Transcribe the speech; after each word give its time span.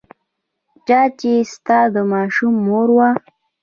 چا 0.87 1.01
چې 1.19 1.31
ستا 1.53 1.79
د 1.93 1.95
ماشوم 2.11 2.53
مور 2.67 2.87
وه. 2.97 3.09